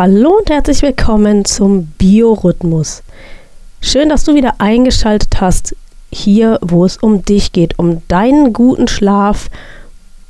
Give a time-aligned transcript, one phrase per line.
[0.00, 3.02] Hallo und herzlich willkommen zum Biorhythmus.
[3.80, 5.74] Schön, dass du wieder eingeschaltet hast,
[6.12, 9.50] hier, wo es um dich geht, um deinen guten Schlaf,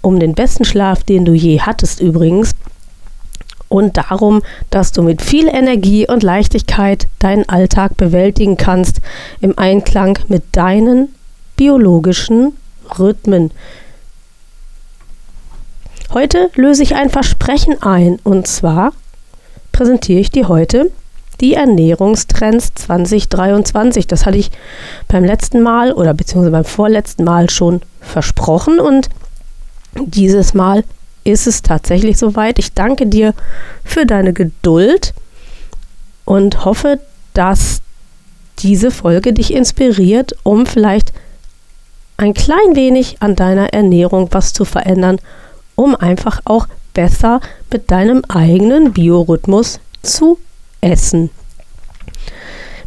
[0.00, 2.54] um den besten Schlaf, den du je hattest übrigens,
[3.68, 4.40] und darum,
[4.70, 9.02] dass du mit viel Energie und Leichtigkeit deinen Alltag bewältigen kannst
[9.42, 11.14] im Einklang mit deinen
[11.56, 12.56] biologischen
[12.98, 13.50] Rhythmen.
[16.14, 18.94] Heute löse ich ein Versprechen ein und zwar
[19.78, 20.90] präsentiere ich dir heute
[21.40, 24.08] die Ernährungstrends 2023.
[24.08, 24.50] Das hatte ich
[25.06, 29.08] beim letzten Mal oder beziehungsweise beim vorletzten Mal schon versprochen und
[29.94, 30.82] dieses Mal
[31.22, 32.58] ist es tatsächlich soweit.
[32.58, 33.34] Ich danke dir
[33.84, 35.14] für deine Geduld
[36.24, 36.98] und hoffe,
[37.32, 37.80] dass
[38.58, 41.12] diese Folge dich inspiriert, um vielleicht
[42.16, 45.20] ein klein wenig an deiner Ernährung was zu verändern,
[45.76, 46.66] um einfach auch
[46.98, 50.36] besser mit deinem eigenen Biorhythmus zu
[50.80, 51.30] essen.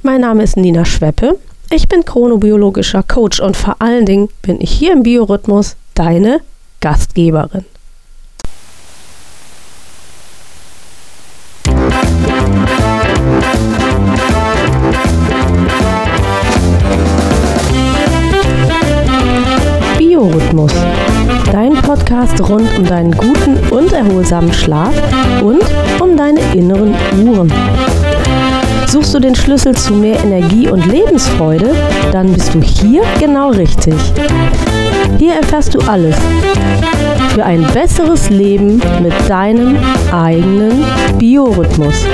[0.03, 1.39] Mein Name ist Nina Schweppe.
[1.69, 6.41] Ich bin chronobiologischer Coach und vor allen Dingen bin ich hier im Biorhythmus deine
[6.81, 7.63] Gastgeberin.
[22.21, 24.93] Podcast rund um deinen guten und erholsamen Schlaf
[25.41, 25.63] und
[25.99, 27.51] um deine inneren Uhren.
[28.85, 31.73] Suchst du den Schlüssel zu mehr Energie und Lebensfreude,
[32.11, 33.95] dann bist du hier genau richtig.
[35.17, 36.15] Hier erfährst du alles
[37.33, 39.77] für ein besseres Leben mit deinem
[40.11, 40.83] eigenen
[41.17, 42.05] Biorhythmus.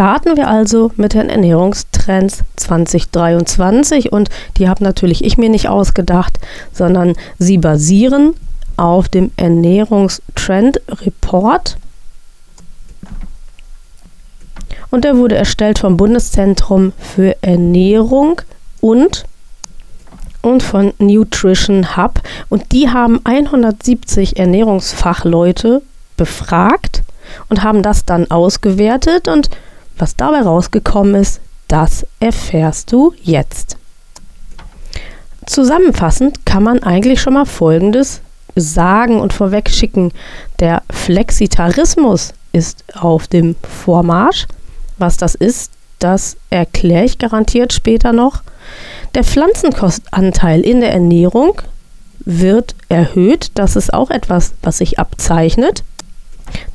[0.00, 6.38] Starten wir also mit den Ernährungstrends 2023 und die habe natürlich ich mir nicht ausgedacht,
[6.72, 8.32] sondern sie basieren
[8.78, 11.76] auf dem Ernährungstrend Report
[14.90, 18.40] und der wurde erstellt vom Bundeszentrum für Ernährung
[18.80, 19.26] und
[20.40, 22.22] und von Nutrition Hub.
[22.48, 25.82] Und die haben 170 Ernährungsfachleute
[26.16, 27.02] befragt
[27.50, 29.28] und haben das dann ausgewertet.
[29.28, 29.50] Und
[30.00, 33.76] was dabei rausgekommen ist, das erfährst du jetzt.
[35.46, 38.20] Zusammenfassend kann man eigentlich schon mal Folgendes
[38.56, 40.12] sagen und vorwegschicken.
[40.58, 44.46] Der Flexitarismus ist auf dem Vormarsch.
[44.98, 48.42] Was das ist, das erkläre ich garantiert später noch.
[49.14, 51.62] Der Pflanzenkostanteil in der Ernährung
[52.20, 53.50] wird erhöht.
[53.54, 55.84] Das ist auch etwas, was sich abzeichnet.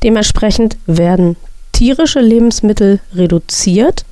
[0.04, 1.36] Dementsprechend werden
[1.76, 4.06] tierische Lebensmittel reduziert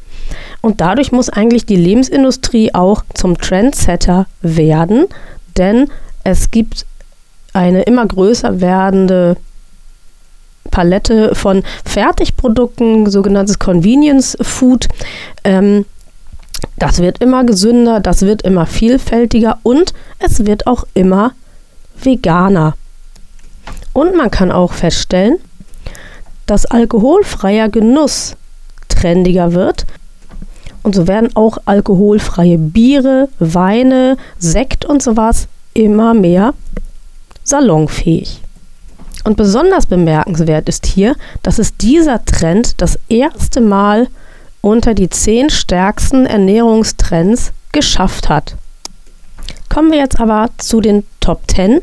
[0.62, 5.08] und dadurch muss eigentlich die Lebensindustrie auch zum Trendsetter werden,
[5.58, 5.90] denn
[6.26, 6.86] es gibt
[7.54, 9.38] eine immer größer werdende
[10.72, 14.88] Palette von Fertigprodukten, sogenanntes Convenience Food.
[15.46, 15.86] Ähm,
[16.78, 21.32] das wird immer gesünder, das wird immer vielfältiger und es wird auch immer
[22.02, 22.76] veganer.
[23.94, 25.38] Und man kann auch feststellen,
[26.46, 28.36] dass alkoholfreier Genuss
[28.90, 29.86] trendiger wird.
[30.82, 36.54] Und so werden auch alkoholfreie Biere, Weine, Sekt und sowas immer mehr
[37.44, 38.42] salonfähig.
[39.24, 44.08] Und besonders bemerkenswert ist hier, dass es dieser Trend das erste Mal
[44.62, 48.56] unter die zehn stärksten Ernährungstrends geschafft hat.
[49.70, 51.82] Kommen wir jetzt aber zu den Top 10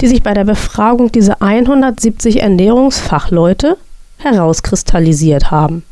[0.00, 3.76] die sich bei der Befragung dieser 170 Ernährungsfachleute
[4.18, 5.84] herauskristallisiert haben.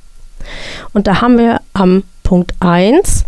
[0.92, 3.24] Und da haben wir am Punkt 1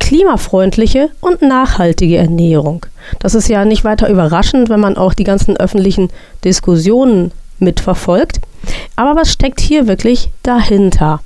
[0.00, 2.84] klimafreundliche und nachhaltige Ernährung.
[3.20, 6.10] Das ist ja nicht weiter überraschend, wenn man auch die ganzen öffentlichen
[6.44, 8.40] Diskussionen mitverfolgt.
[8.96, 11.20] Aber was steckt hier wirklich dahinter?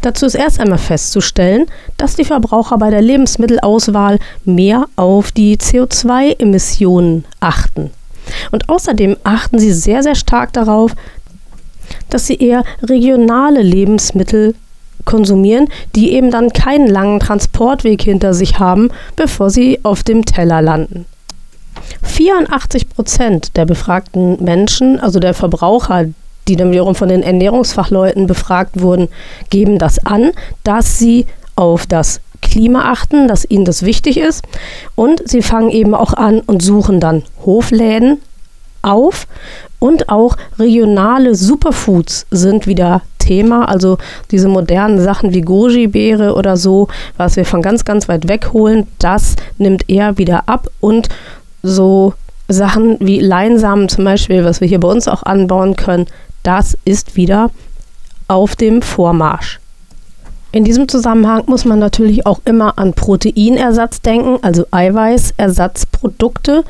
[0.00, 1.66] Dazu ist erst einmal festzustellen,
[1.96, 7.90] dass die Verbraucher bei der Lebensmittelauswahl mehr auf die CO2-Emissionen achten.
[8.50, 10.92] Und außerdem achten sie sehr, sehr stark darauf,
[12.08, 14.54] dass sie eher regionale Lebensmittel
[15.04, 20.62] konsumieren, die eben dann keinen langen Transportweg hinter sich haben, bevor sie auf dem Teller
[20.62, 21.04] landen.
[22.02, 26.06] 84 Prozent der befragten Menschen, also der Verbraucher,
[26.48, 29.08] die dann wiederum von den Ernährungsfachleuten befragt wurden,
[29.50, 30.32] geben das an,
[30.62, 31.26] dass sie
[31.56, 34.44] auf das Klima achten, dass ihnen das wichtig ist.
[34.94, 38.20] Und sie fangen eben auch an und suchen dann Hofläden
[38.82, 39.26] auf
[39.78, 43.68] Und auch regionale Superfoods sind wieder Thema.
[43.68, 43.98] Also
[44.30, 48.86] diese modernen Sachen wie Goji-Beere oder so, was wir von ganz, ganz weit weg holen,
[48.98, 50.68] das nimmt eher wieder ab.
[50.80, 51.08] Und
[51.62, 52.14] so
[52.48, 56.06] Sachen wie Leinsamen zum Beispiel, was wir hier bei uns auch anbauen können,
[56.42, 57.50] das ist wieder
[58.28, 59.60] auf dem Vormarsch.
[60.54, 66.62] In diesem Zusammenhang muss man natürlich auch immer an Proteinersatz denken, also Eiweißersatzprodukte,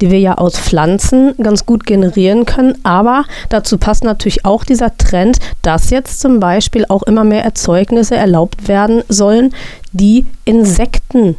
[0.00, 2.74] die wir ja aus Pflanzen ganz gut generieren können.
[2.82, 8.16] Aber dazu passt natürlich auch dieser Trend, dass jetzt zum Beispiel auch immer mehr Erzeugnisse
[8.16, 9.54] erlaubt werden sollen,
[9.92, 11.36] die Insekten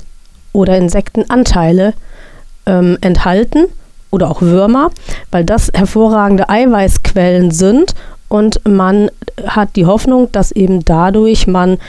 [0.53, 1.95] oder Insektenanteile
[2.69, 3.65] ähm, enthalten
[4.11, 4.91] oder auch Würmer,
[5.31, 7.95] weil das hervorragende Eiweißquellen sind
[8.29, 9.09] und man
[9.45, 11.79] hat die Hoffnung, dass eben dadurch man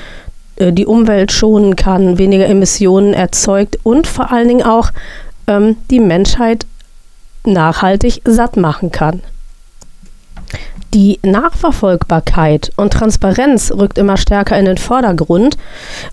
[0.56, 4.90] äh, die Umwelt schonen kann, weniger Emissionen erzeugt und vor allen Dingen auch
[5.46, 6.66] ähm, die Menschheit
[7.44, 9.20] nachhaltig satt machen kann.
[10.92, 15.56] Die Nachverfolgbarkeit und Transparenz rückt immer stärker in den Vordergrund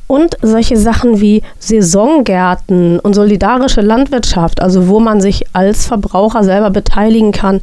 [0.05, 6.69] und solche Sachen wie Saisongärten und solidarische Landwirtschaft, also wo man sich als Verbraucher selber
[6.69, 7.61] beteiligen kann,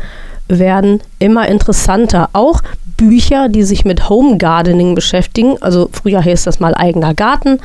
[0.49, 2.31] werden immer interessanter.
[2.33, 2.63] Auch
[2.97, 7.61] Bücher, die sich mit Home Gardening beschäftigen, also früher hieß das mal eigener Garten,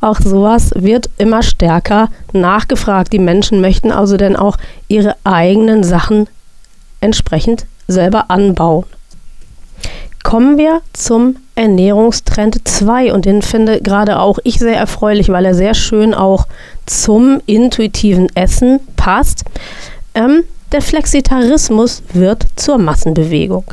[0.00, 3.12] auch sowas wird immer stärker nachgefragt.
[3.12, 4.56] Die Menschen möchten also dann auch
[4.88, 6.28] ihre eigenen Sachen
[7.02, 8.84] entsprechend selber anbauen.
[10.22, 15.54] Kommen wir zum Ernährungstrend 2 und den finde gerade auch ich sehr erfreulich, weil er
[15.54, 16.46] sehr schön auch
[16.84, 19.44] zum intuitiven Essen passt.
[20.14, 20.42] Ähm,
[20.72, 23.64] der Flexitarismus wird zur Massenbewegung.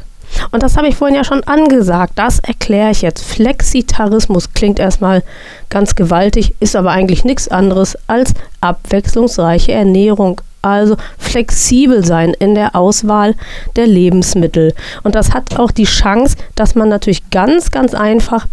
[0.52, 2.14] Und das habe ich vorhin ja schon angesagt.
[2.16, 3.24] Das erkläre ich jetzt.
[3.24, 5.24] Flexitarismus klingt erstmal
[5.70, 10.42] ganz gewaltig, ist aber eigentlich nichts anderes als abwechslungsreiche Ernährung.
[10.64, 13.36] Also flexibel sein in der Auswahl
[13.76, 14.74] der Lebensmittel.
[15.04, 18.48] Und das hat auch die Chance, dass man natürlich ganz, ganz einfach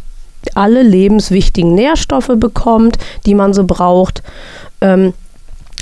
[0.55, 4.23] alle lebenswichtigen Nährstoffe bekommt, die man so braucht.
[4.81, 5.15] Ähm,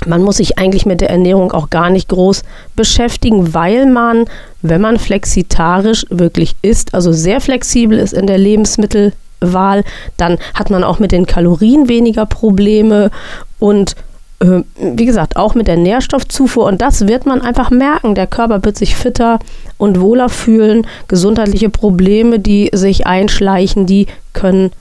[0.05, 2.43] man muss sich eigentlich mit der Ernährung auch gar nicht groß
[2.75, 4.25] beschäftigen, weil man,
[4.61, 9.83] wenn man flexitarisch wirklich ist, also sehr flexibel ist in der Lebensmittelwahl,
[10.15, 13.11] dann hat man auch mit den Kalorien weniger Probleme
[13.57, 13.95] und
[14.41, 16.65] wie gesagt, auch mit der Nährstoffzufuhr.
[16.65, 18.15] Und das wird man einfach merken.
[18.15, 19.39] Der Körper wird sich fitter
[19.77, 20.87] und wohler fühlen.
[21.07, 24.71] Gesundheitliche Probleme, die sich einschleichen, die können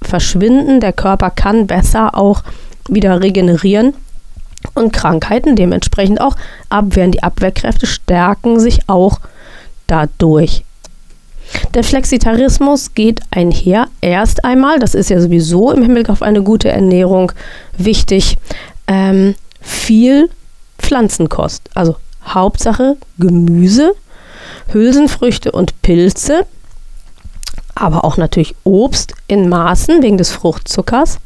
[0.00, 0.80] verschwinden.
[0.80, 2.42] Der Körper kann besser auch
[2.88, 3.94] wieder regenerieren
[4.74, 6.36] und Krankheiten dementsprechend auch
[6.68, 7.12] abwehren.
[7.12, 9.18] Die Abwehrkräfte stärken sich auch
[9.88, 10.64] dadurch.
[11.74, 16.68] Der Flexitarismus geht einher erst einmal, das ist ja sowieso im Hinblick auf eine gute
[16.68, 17.32] Ernährung
[17.78, 18.36] wichtig,
[18.88, 20.28] ähm, viel
[20.78, 21.70] Pflanzenkost.
[21.74, 21.96] Also
[22.26, 23.94] Hauptsache Gemüse,
[24.72, 26.46] Hülsenfrüchte und Pilze,
[27.74, 31.18] aber auch natürlich Obst in Maßen wegen des Fruchtzuckers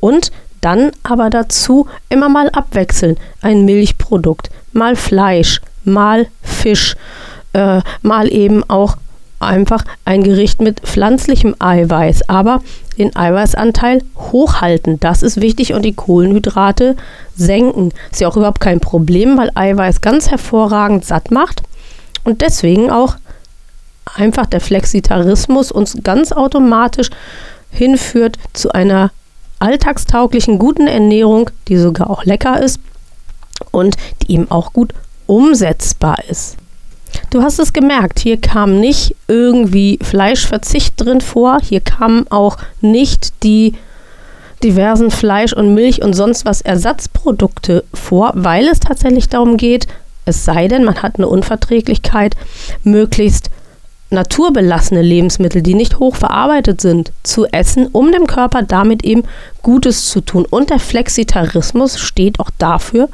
[0.00, 0.30] und
[0.60, 3.16] dann aber dazu immer mal abwechseln.
[3.40, 6.96] Ein Milchprodukt, mal Fleisch, mal Fisch,
[7.52, 8.96] äh, mal eben auch
[9.38, 12.62] einfach ein Gericht mit pflanzlichem Eiweiß, aber
[12.98, 14.98] den Eiweißanteil hochhalten.
[15.00, 16.96] Das ist wichtig und die Kohlenhydrate
[17.36, 17.92] senken.
[18.10, 21.62] Ist ja auch überhaupt kein Problem, weil Eiweiß ganz hervorragend satt macht
[22.24, 23.16] und deswegen auch
[24.14, 27.10] einfach der Flexitarismus uns ganz automatisch
[27.70, 29.10] hinführt zu einer
[29.58, 32.80] alltagstauglichen, guten Ernährung, die sogar auch lecker ist
[33.70, 34.92] und die eben auch gut
[35.26, 36.56] umsetzbar ist.
[37.36, 43.42] Du hast es gemerkt, hier kam nicht irgendwie Fleischverzicht drin vor, hier kamen auch nicht
[43.42, 43.74] die
[44.62, 49.86] diversen Fleisch- und Milch- und sonst was Ersatzprodukte vor, weil es tatsächlich darum geht,
[50.24, 52.36] es sei denn, man hat eine Unverträglichkeit,
[52.84, 53.50] möglichst
[54.08, 59.24] naturbelassene Lebensmittel, die nicht hoch verarbeitet sind, zu essen, um dem Körper damit eben
[59.60, 60.46] Gutes zu tun.
[60.48, 63.10] Und der Flexitarismus steht auch dafür,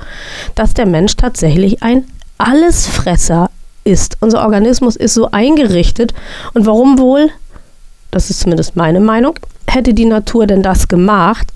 [0.55, 2.05] dass der Mensch tatsächlich ein
[2.39, 3.51] Allesfresser
[3.85, 4.17] ist.
[4.21, 6.15] Unser Organismus ist so eingerichtet.
[6.55, 7.31] Und warum wohl,
[8.11, 9.35] das ist zumindest meine Meinung,
[9.67, 11.53] hätte die Natur denn das gemacht,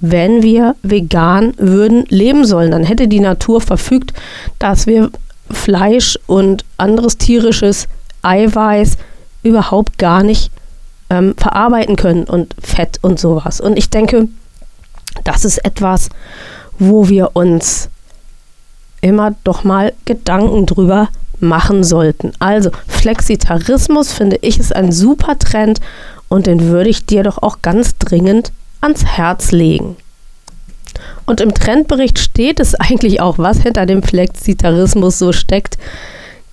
[0.00, 2.70] wenn wir vegan würden leben sollen?
[2.70, 4.12] Dann hätte die Natur verfügt,
[4.58, 5.10] dass wir
[5.50, 7.86] Fleisch und anderes tierisches
[8.22, 8.96] Eiweiß
[9.42, 10.50] überhaupt gar nicht
[11.10, 13.60] ähm, verarbeiten können und Fett und sowas.
[13.60, 14.28] Und ich denke,
[15.22, 16.08] das ist etwas,
[16.78, 17.88] wo wir uns
[19.00, 21.08] immer doch mal Gedanken drüber
[21.40, 22.32] machen sollten.
[22.38, 25.80] Also Flexitarismus finde ich ist ein super Trend
[26.28, 29.96] und den würde ich dir doch auch ganz dringend ans Herz legen.
[31.26, 35.78] Und im Trendbericht steht es eigentlich auch, was hinter dem Flexitarismus so steckt.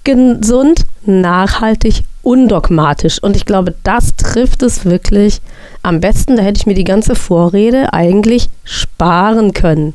[0.03, 3.21] gesund, nachhaltig, undogmatisch.
[3.21, 5.41] Und ich glaube, das trifft es wirklich
[5.83, 6.37] am besten.
[6.37, 9.93] Da hätte ich mir die ganze Vorrede eigentlich sparen können.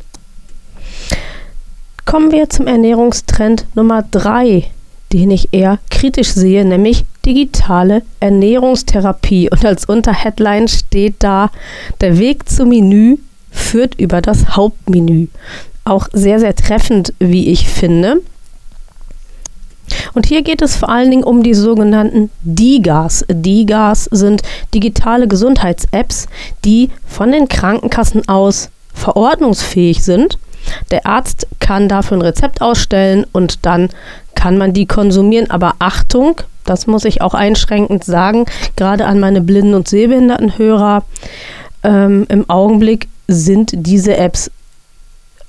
[2.05, 4.71] Kommen wir zum Ernährungstrend Nummer 3,
[5.17, 9.51] den ich eher kritisch sehe, nämlich digitale Ernährungstherapie.
[9.51, 11.51] Und als Unterheadline steht da,
[12.01, 13.17] der Weg zum Menü
[13.51, 15.29] führt über das Hauptmenü.
[15.85, 18.21] Auch sehr, sehr treffend, wie ich finde.
[20.15, 23.25] Und hier geht es vor allen Dingen um die sogenannten DIGAs.
[23.29, 24.43] DIGAs sind
[24.75, 26.27] digitale Gesundheits-Apps,
[26.65, 30.39] die von den Krankenkassen aus verordnungsfähig sind.
[30.91, 33.89] Der Arzt kann dafür ein Rezept ausstellen und dann
[34.35, 35.51] kann man die konsumieren.
[35.51, 38.47] Aber Achtung, das muss ich auch einschränkend sagen,
[38.77, 41.05] gerade an meine blinden und sehbehinderten Hörer,
[41.83, 44.51] ähm, im Augenblick sind diese Apps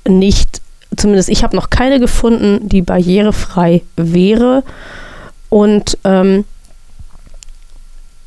[0.07, 0.61] nicht
[0.95, 4.63] zumindest ich habe noch keine gefunden, die barrierefrei wäre.
[5.49, 6.45] Und ähm,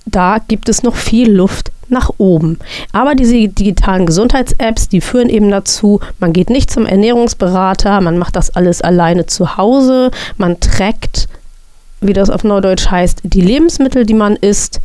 [0.06, 2.58] da gibt es noch viel Luft nach oben.
[2.92, 8.36] Aber diese digitalen Gesundheits-Apps, die führen eben dazu, man geht nicht zum Ernährungsberater, man macht
[8.36, 11.28] das alles alleine zu Hause, man trackt,
[12.00, 14.80] wie das auf Neudeutsch heißt, die Lebensmittel, die man isst.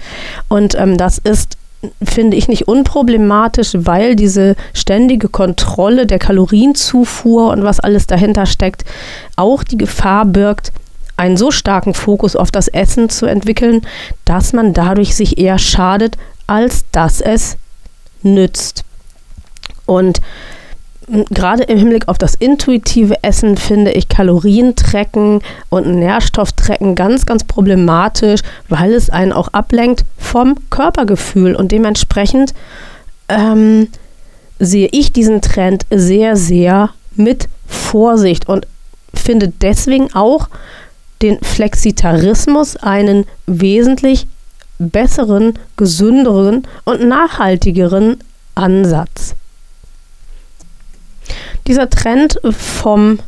[0.49, 1.57] Und ähm, das ist
[2.03, 8.85] finde ich nicht unproblematisch, weil diese ständige Kontrolle der Kalorienzufuhr und was alles dahinter steckt,
[9.35, 10.71] auch die Gefahr birgt,
[11.17, 13.81] einen so starken Fokus auf das Essen zu entwickeln,
[14.25, 17.57] dass man dadurch sich eher schadet, als dass es
[18.21, 18.83] nützt.
[19.85, 20.21] Und
[21.29, 28.41] gerade im Hinblick auf das intuitive Essen finde ich Kalorientrecken und Nährstofftrecken ganz, ganz problematisch,
[28.69, 32.53] weil es einen auch ablenkt vom Körpergefühl und dementsprechend
[33.29, 33.89] ähm,
[34.59, 38.67] sehe ich diesen Trend sehr, sehr mit Vorsicht und
[39.13, 40.49] finde deswegen auch
[41.21, 44.27] den Flexitarismus einen wesentlich
[44.79, 48.17] besseren, gesünderen und nachhaltigeren
[48.55, 49.35] Ansatz.
[51.67, 53.19] Dieser Trend vom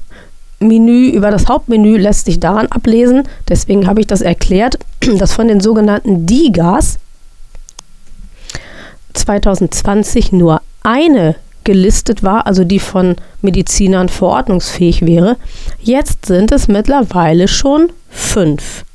[0.60, 4.78] Menü über das Hauptmenü lässt sich daran ablesen, deswegen habe ich das erklärt,
[5.18, 7.00] dass von den sogenannten DIGAs
[9.14, 15.36] 2020 nur eine gelistet war, also die von Medizinern verordnungsfähig wäre.
[15.82, 18.86] Jetzt sind es mittlerweile schon fünf.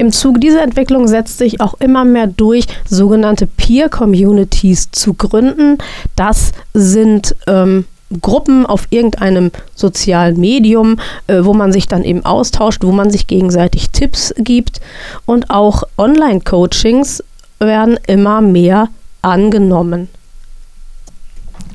[0.00, 5.76] Im Zuge dieser Entwicklung setzt sich auch immer mehr durch, sogenannte Peer-Communities zu gründen.
[6.16, 7.84] Das sind ähm,
[8.22, 13.26] Gruppen auf irgendeinem sozialen Medium, äh, wo man sich dann eben austauscht, wo man sich
[13.26, 14.80] gegenseitig Tipps gibt.
[15.26, 17.22] Und auch Online-Coachings
[17.58, 18.88] werden immer mehr
[19.20, 20.08] angenommen.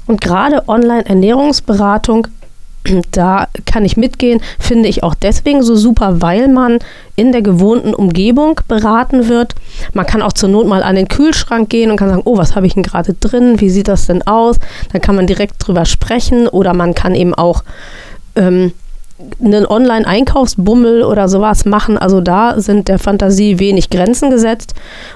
[0.08, 2.26] Und gerade Online-Ernährungsberatung
[3.12, 6.80] da kann ich mitgehen, finde ich auch deswegen so super, weil man
[7.16, 9.56] in der gewohnten Umgebung beraten wird.
[9.94, 12.56] Man kann auch zur Not mal an den Kühlschrank gehen und kann sagen, oh, was
[12.56, 13.60] habe ich denn gerade drin?
[13.60, 14.58] Wie sieht das denn aus?
[14.92, 17.64] Dann kann man direkt drüber sprechen oder man kann eben auch
[18.36, 18.74] ähm,
[19.42, 21.98] einen Online-Einkaufsbummel oder sowas machen.
[21.98, 24.74] Also da sind der Fantasie wenig Grenzen gesetzt.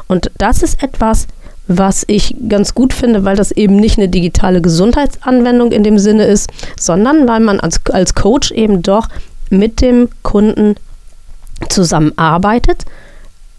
[0.07, 1.27] Und das ist etwas,
[1.69, 6.25] was ich ganz gut finde, weil das eben nicht eine digitale Gesundheitsanwendung in dem Sinne
[6.25, 9.07] ist, sondern weil man als, als Coach eben doch
[9.51, 10.75] mit dem Kunden
[11.69, 12.85] zusammenarbeitet,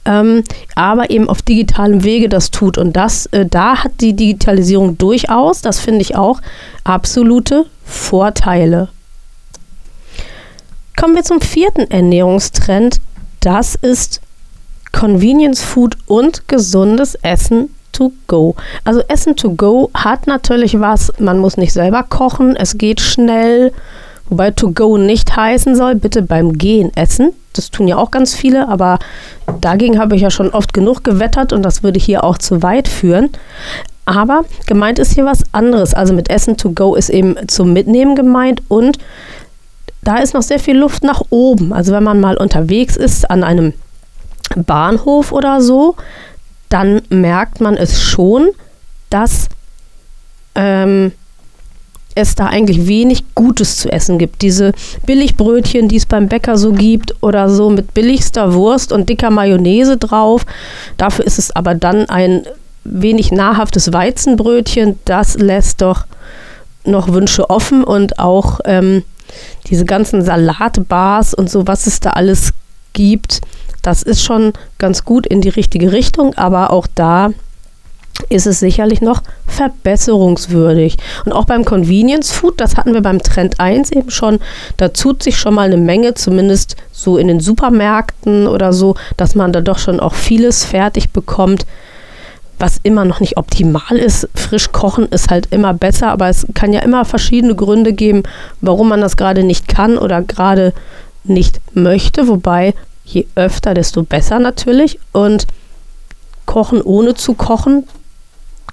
[0.05, 0.43] ähm,
[0.75, 2.79] aber eben auf digitalem Wege das tut.
[2.79, 6.41] Und das, äh, da hat die Digitalisierung durchaus, das finde ich auch,
[6.83, 8.89] absolute Vorteile.
[10.97, 13.01] Kommen wir zum vierten Ernährungstrend.
[13.39, 14.21] Das ist
[14.91, 18.55] Convenience Food und gesundes Essen to go.
[18.85, 23.73] Also Essen to go hat natürlich was, man muss nicht selber kochen, es geht schnell.
[24.29, 27.33] Wobei to go nicht heißen soll, bitte beim Gehen essen.
[27.53, 29.01] Das tun ja auch ganz viele, aber
[29.61, 32.87] dagegen habe ich ja schon oft genug gewettert und das würde hier auch zu weit
[32.87, 33.31] führen.
[34.05, 35.95] Aber gemeint ist hier was anderes.
[35.95, 38.99] Also mit Essen to go ist eben zum Mitnehmen gemeint und
[40.03, 41.73] da ist noch sehr viel Luft nach oben.
[41.73, 43.73] Also wenn man mal unterwegs ist an einem
[44.57, 45.97] Bahnhof oder so,
[46.71, 48.49] dann merkt man es schon,
[49.11, 49.49] dass
[50.55, 51.13] ähm,
[52.15, 54.43] es da eigentlich wenig Gutes zu essen gibt.
[54.43, 54.73] Diese
[55.07, 59.97] Billigbrötchen, die es beim Bäcker so gibt oder so mit billigster Wurst und dicker Mayonnaise
[59.97, 60.47] drauf.
[60.97, 62.43] Dafür ist es aber dann ein
[62.85, 64.99] wenig nahrhaftes Weizenbrötchen.
[65.05, 66.07] Das lässt doch
[66.85, 69.05] noch Wünsche offen und auch ähm,
[69.67, 72.53] diese ganzen Salatbars und so, was es da alles
[72.93, 73.41] gibt,
[73.83, 77.31] das ist schon ganz gut in die richtige Richtung, aber auch da
[78.29, 80.97] ist es sicherlich noch verbesserungswürdig.
[81.25, 84.39] Und auch beim Convenience Food, das hatten wir beim Trend 1 eben schon,
[84.77, 89.35] da tut sich schon mal eine Menge, zumindest so in den Supermärkten oder so, dass
[89.35, 91.67] man da doch schon auch vieles fertig bekommt,
[92.59, 94.29] was immer noch nicht optimal ist.
[94.35, 98.23] Frisch kochen ist halt immer besser, aber es kann ja immer verschiedene Gründe geben,
[98.61, 100.75] warum man das gerade nicht kann oder gerade
[101.25, 102.29] nicht möchte.
[102.29, 104.99] Wobei je öfter, desto besser natürlich.
[105.13, 105.47] Und
[106.47, 107.85] Kochen ohne zu kochen,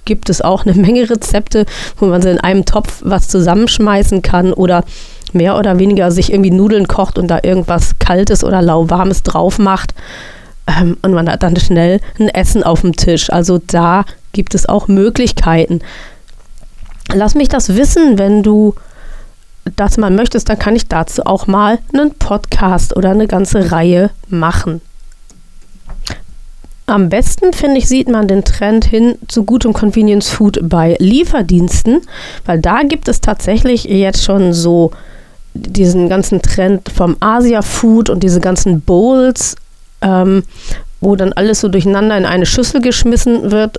[0.04, 1.66] gibt es auch eine Menge Rezepte,
[1.98, 4.84] wo man in einem Topf was zusammenschmeißen kann oder
[5.32, 9.94] mehr oder weniger sich irgendwie Nudeln kocht und da irgendwas Kaltes oder lauwarmes drauf macht.
[10.66, 13.30] Ähm, und man hat dann schnell ein Essen auf dem Tisch.
[13.30, 15.80] Also da gibt es auch Möglichkeiten.
[17.12, 18.74] Lass mich das wissen, wenn du
[19.76, 24.10] das mal möchtest, dann kann ich dazu auch mal einen Podcast oder eine ganze Reihe
[24.28, 24.80] machen.
[26.86, 32.00] Am besten, finde ich, sieht man den Trend hin zu gutem Convenience Food bei Lieferdiensten,
[32.46, 34.92] weil da gibt es tatsächlich jetzt schon so
[35.52, 39.56] diesen ganzen Trend vom Asia Food und diese ganzen Bowls,
[40.00, 40.44] ähm,
[41.00, 43.78] wo dann alles so durcheinander in eine Schüssel geschmissen wird.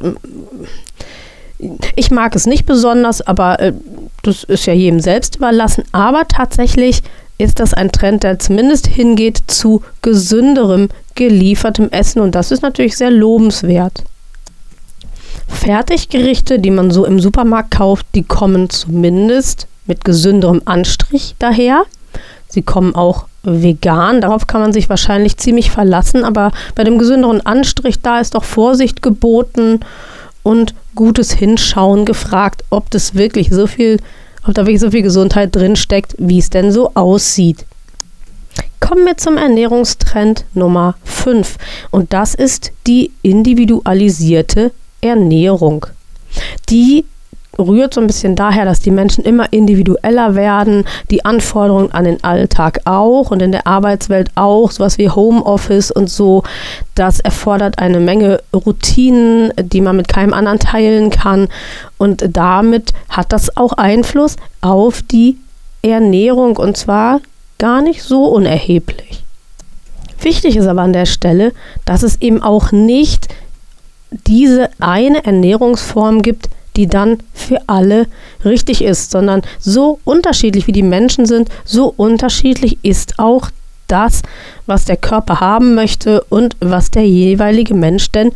[1.95, 3.73] Ich mag es nicht besonders, aber äh,
[4.23, 5.83] das ist ja jedem selbst überlassen.
[5.91, 7.01] Aber tatsächlich
[7.37, 12.97] ist das ein Trend, der zumindest hingeht zu gesünderem geliefertem Essen und das ist natürlich
[12.97, 14.03] sehr lobenswert.
[15.47, 21.83] Fertiggerichte, die man so im Supermarkt kauft, die kommen zumindest mit gesünderem Anstrich daher.
[22.47, 27.45] Sie kommen auch vegan, darauf kann man sich wahrscheinlich ziemlich verlassen, aber bei dem gesünderen
[27.45, 29.79] Anstrich, da ist doch Vorsicht geboten
[30.43, 33.97] und gutes Hinschauen gefragt, ob das wirklich so viel
[34.47, 37.65] ob da wirklich so viel Gesundheit drin steckt, wie es denn so aussieht.
[38.79, 41.57] Kommen wir zum Ernährungstrend Nummer 5
[41.91, 45.85] und das ist die individualisierte Ernährung.
[46.69, 47.05] Die
[47.59, 52.23] rührt so ein bisschen daher, dass die Menschen immer individueller werden, die Anforderungen an den
[52.23, 56.43] Alltag auch und in der Arbeitswelt auch, sowas wie Homeoffice und so.
[56.95, 61.47] Das erfordert eine Menge Routinen, die man mit keinem anderen teilen kann
[61.97, 65.37] und damit hat das auch Einfluss auf die
[65.81, 67.21] Ernährung und zwar
[67.57, 69.23] gar nicht so unerheblich.
[70.21, 71.53] Wichtig ist aber an der Stelle,
[71.85, 73.27] dass es eben auch nicht
[74.11, 78.07] diese eine Ernährungsform gibt, die dann für alle
[78.45, 83.49] richtig ist, sondern so unterschiedlich wie die Menschen sind, so unterschiedlich ist auch
[83.87, 84.21] das,
[84.65, 88.31] was der Körper haben möchte und was der jeweilige Mensch denn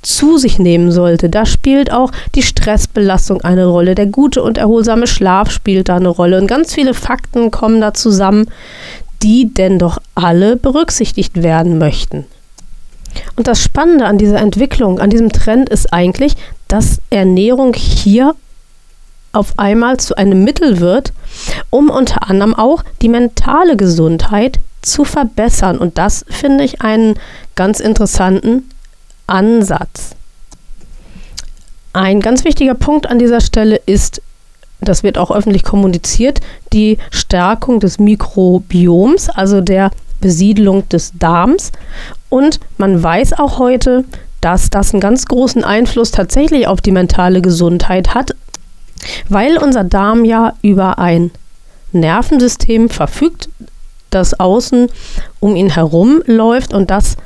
[0.00, 1.28] zu sich nehmen sollte.
[1.28, 3.94] Da spielt auch die Stressbelastung eine Rolle.
[3.94, 6.40] Der gute und erholsame Schlaf spielt da eine Rolle.
[6.40, 8.46] Und ganz viele Fakten kommen da zusammen,
[9.22, 12.24] die denn doch alle berücksichtigt werden möchten.
[13.36, 16.34] Und das Spannende an dieser Entwicklung, an diesem Trend ist eigentlich,
[16.68, 18.34] dass Ernährung hier
[19.32, 21.12] auf einmal zu einem Mittel wird,
[21.70, 25.78] um unter anderem auch die mentale Gesundheit zu verbessern.
[25.78, 27.18] Und das finde ich einen
[27.54, 28.70] ganz interessanten
[29.26, 30.14] Ansatz.
[31.92, 34.22] Ein ganz wichtiger Punkt an dieser Stelle ist,
[34.80, 36.40] das wird auch öffentlich kommuniziert,
[36.72, 41.72] die Stärkung des Mikrobioms, also der Besiedlung des Darms.
[42.28, 44.04] Und man weiß auch heute,
[44.40, 48.34] dass das einen ganz großen Einfluss tatsächlich auf die mentale Gesundheit hat,
[49.28, 51.30] weil unser Darm ja über ein
[51.92, 53.48] Nervensystem verfügt,
[54.10, 54.88] das außen
[55.40, 57.16] um ihn herum läuft und das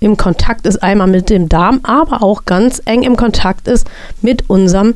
[0.00, 3.86] im Kontakt ist einmal mit dem Darm, aber auch ganz eng im Kontakt ist
[4.22, 4.94] mit unserem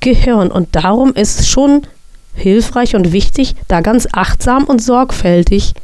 [0.00, 0.52] Gehirn.
[0.52, 1.82] Und darum ist es schon
[2.34, 5.74] hilfreich und wichtig, da ganz achtsam und sorgfältig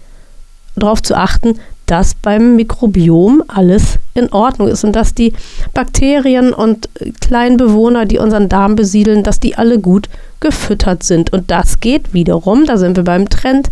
[0.76, 1.58] darauf zu achten,
[1.90, 5.32] dass beim Mikrobiom alles in Ordnung ist und dass die
[5.74, 6.88] Bakterien und
[7.20, 11.32] kleinen Bewohner, die unseren Darm besiedeln, dass die alle gut gefüttert sind.
[11.32, 13.70] Und das geht wiederum, da sind wir beim Trend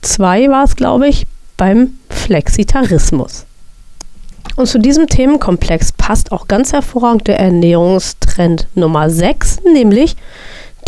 [0.00, 3.44] 2 war es, glaube ich, beim Flexitarismus.
[4.56, 10.16] Und zu diesem Themenkomplex passt auch ganz hervorragend der Ernährungstrend Nummer 6, nämlich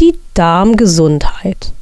[0.00, 1.72] die Darmgesundheit.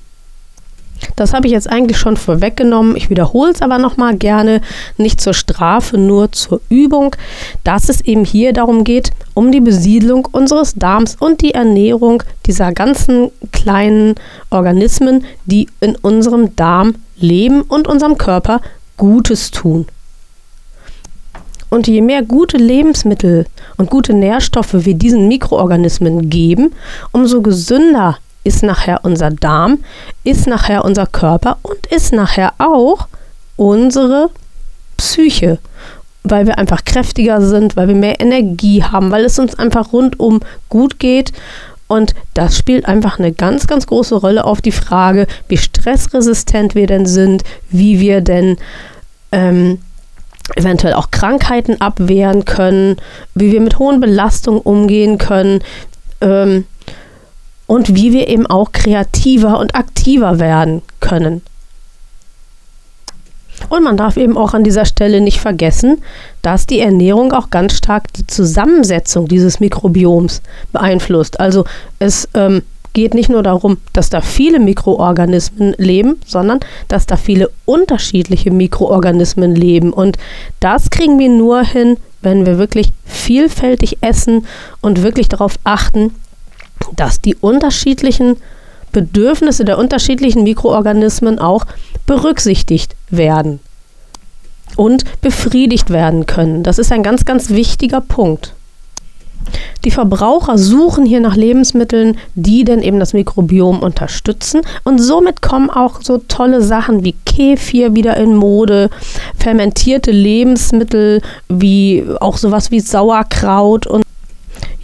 [1.17, 2.97] Das habe ich jetzt eigentlich schon vorweggenommen.
[2.97, 4.61] Ich wiederhole es aber nochmal gerne,
[4.97, 7.17] nicht zur Strafe, nur zur Übung,
[7.65, 12.73] dass es eben hier darum geht, um die Besiedlung unseres Darms und die Ernährung dieser
[12.73, 14.15] ganzen kleinen
[14.51, 18.61] Organismen, die in unserem Darm leben und unserem Körper
[18.97, 19.87] Gutes tun.
[21.69, 26.73] Und je mehr gute Lebensmittel und gute Nährstoffe wir diesen Mikroorganismen geben,
[27.13, 29.79] umso gesünder ist nachher unser Darm,
[30.25, 33.09] ist nachher unser Körper und ist nachher auch
[33.57, 34.31] unsere
[34.97, 35.59] Psyche.
[36.29, 40.41] weil wir einfach kräftiger sind, weil wir mehr Energie haben, weil es uns einfach rundum
[40.69, 41.33] gut geht.
[41.87, 46.89] Und das spielt einfach eine ganz, ganz große Rolle auf die Frage, wie stressresistent wir
[46.89, 48.57] denn sind, wie wir denn
[49.31, 49.79] ähm,
[50.57, 52.97] eventuell auch Krankheiten abwehren können,
[53.37, 55.61] wie wir mit hohen Belastungen umgehen können
[56.21, 56.65] ähm,
[57.67, 61.43] und wie wir eben auch kreativer und aktiver werden können.
[63.69, 66.03] Und man darf eben auch an dieser Stelle nicht vergessen,
[66.43, 71.41] dass die Ernährung auch ganz stark die Zusammensetzung dieses Mikrobioms beeinflusst.
[71.41, 71.65] Also
[71.99, 77.51] es ähm, geht nicht nur darum, dass da viele Mikroorganismen leben, sondern dass da viele
[77.65, 79.93] unterschiedliche Mikroorganismen leben.
[79.93, 80.17] Und
[80.61, 84.47] das kriegen wir nur hin, wenn wir wirklich vielfältig essen
[84.81, 86.15] und wirklich darauf achten,
[86.95, 88.37] dass die unterschiedlichen
[88.93, 91.67] Bedürfnisse der unterschiedlichen Mikroorganismen auch
[92.07, 93.61] berücksichtigt werden
[94.77, 96.63] und befriedigt werden können.
[96.63, 98.55] Das ist ein ganz, ganz wichtiger Punkt.
[99.85, 104.63] Die Verbraucher suchen hier nach Lebensmitteln, die denn eben das Mikrobiom unterstützen.
[104.83, 108.91] Und somit kommen auch so tolle Sachen wie Kefir wieder in Mode,
[109.39, 114.06] fermentierte Lebensmittel wie auch sowas wie Sauerkraut und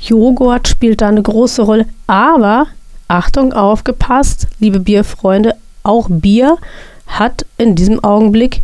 [0.03, 1.87] Joghurt spielt da eine große Rolle.
[2.07, 2.67] Aber
[3.09, 6.59] Achtung, aufgepasst, liebe Bierfreunde, auch Bier
[7.07, 8.63] hat in diesem Augenblick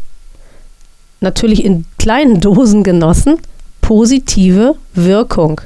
[1.20, 3.38] natürlich in kleinen Dosen genossen
[3.88, 5.62] positive Wirkung.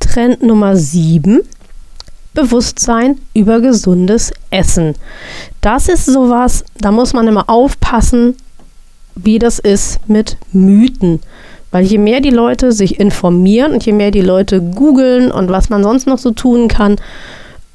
[0.00, 1.40] Trend Nummer 7.
[2.34, 4.96] Bewusstsein über gesundes Essen.
[5.60, 8.36] Das ist sowas, da muss man immer aufpassen,
[9.14, 11.20] wie das ist mit Mythen.
[11.70, 15.70] Weil je mehr die Leute sich informieren und je mehr die Leute googeln und was
[15.70, 16.96] man sonst noch so tun kann,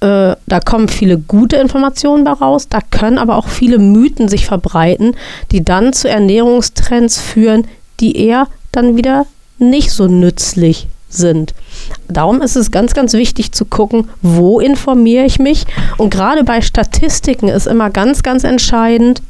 [0.01, 5.15] äh, da kommen viele gute Informationen daraus, da können aber auch viele Mythen sich verbreiten,
[5.51, 7.65] die dann zu Ernährungstrends führen,
[7.99, 9.25] die eher dann wieder
[9.57, 11.53] nicht so nützlich sind.
[12.07, 15.65] Darum ist es ganz, ganz wichtig zu gucken, wo informiere ich mich.
[15.97, 19.21] Und gerade bei Statistiken ist immer ganz, ganz entscheidend,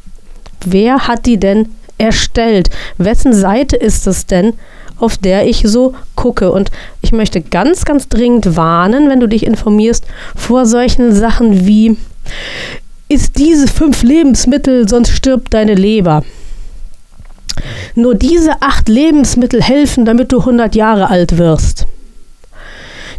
[0.66, 2.70] wer hat die denn erstellt?
[2.98, 4.54] Wessen Seite ist es denn,
[5.00, 6.52] auf der ich so gucke?
[6.52, 10.06] Und ich möchte ganz, ganz dringend warnen, wenn du dich informierst,
[10.36, 11.98] vor solchen Sachen wie,
[13.08, 16.24] ist diese fünf Lebensmittel, sonst stirbt deine Leber.
[17.94, 21.86] Nur diese acht Lebensmittel helfen, damit du 100 Jahre alt wirst.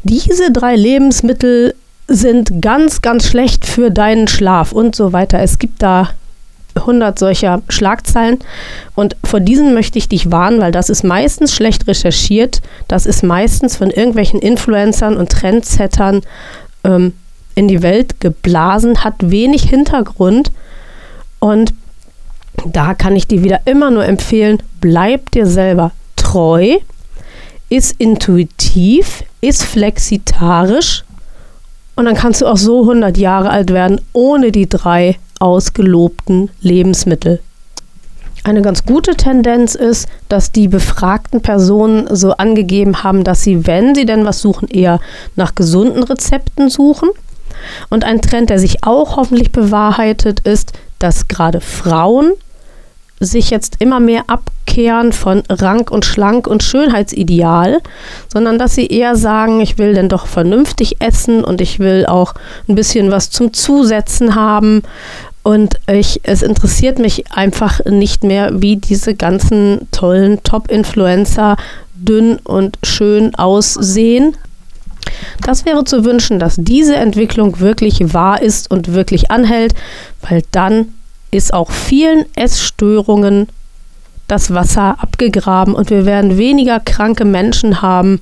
[0.02, 1.74] Diese drei Lebensmittel
[2.08, 5.40] sind ganz, ganz schlecht für deinen Schlaf und so weiter.
[5.40, 6.10] Es gibt da
[6.76, 8.38] 100 solcher Schlagzeilen.
[8.94, 12.60] Und vor diesen möchte ich dich warnen, weil das ist meistens schlecht recherchiert.
[12.88, 16.22] Das ist meistens von irgendwelchen Influencern und Trendsettern
[16.84, 17.12] ähm,
[17.54, 20.52] in die Welt geblasen, hat wenig Hintergrund.
[21.38, 21.74] Und
[22.64, 26.76] da kann ich dir wieder immer nur empfehlen, bleib dir selber treu,
[27.68, 31.04] ist intuitiv, ist flexitarisch.
[31.96, 37.40] Und dann kannst du auch so 100 Jahre alt werden, ohne die drei ausgelobten Lebensmittel.
[38.44, 43.94] Eine ganz gute Tendenz ist, dass die befragten Personen so angegeben haben, dass sie, wenn
[43.94, 45.00] sie denn was suchen, eher
[45.34, 47.08] nach gesunden Rezepten suchen.
[47.88, 52.32] Und ein Trend, der sich auch hoffentlich bewahrheitet, ist, dass gerade Frauen
[53.20, 57.80] sich jetzt immer mehr abkehren von Rank und Schlank und Schönheitsideal,
[58.28, 62.34] sondern dass sie eher sagen, ich will denn doch vernünftig essen und ich will auch
[62.68, 64.82] ein bisschen was zum Zusetzen haben.
[65.42, 71.56] Und ich, es interessiert mich einfach nicht mehr, wie diese ganzen tollen Top-Influencer
[71.94, 74.36] dünn und schön aussehen.
[75.44, 79.74] Das wäre zu wünschen, dass diese Entwicklung wirklich wahr ist und wirklich anhält,
[80.28, 80.88] weil dann
[81.36, 83.48] ist auch vielen Essstörungen
[84.28, 88.20] das Wasser abgegraben und wir werden weniger kranke Menschen haben,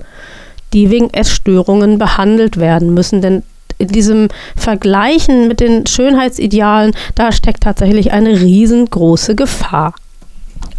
[0.72, 3.22] die wegen Essstörungen behandelt werden müssen.
[3.22, 3.42] Denn
[3.79, 9.94] in diesem Vergleichen mit den Schönheitsidealen, da steckt tatsächlich eine riesengroße Gefahr.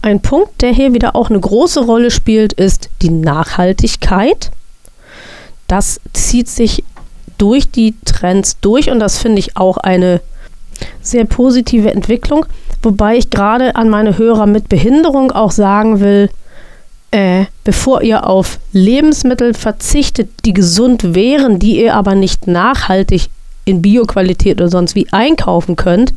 [0.01, 4.51] Ein Punkt, der hier wieder auch eine große Rolle spielt, ist die Nachhaltigkeit.
[5.67, 6.83] Das zieht sich
[7.37, 10.21] durch die Trends durch und das finde ich auch eine
[11.01, 12.45] sehr positive Entwicklung,
[12.81, 16.29] wobei ich gerade an meine Hörer mit Behinderung auch sagen will,
[17.11, 23.29] äh, bevor ihr auf Lebensmittel verzichtet, die gesund wären, die ihr aber nicht nachhaltig
[23.63, 26.13] in Bioqualität oder sonst wie einkaufen könnt,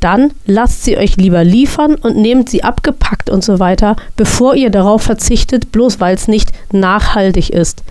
[0.00, 4.70] dann lasst sie euch lieber liefern und nehmt sie abgepackt und so weiter, bevor ihr
[4.70, 7.82] darauf verzichtet, bloß weil es nicht nachhaltig ist.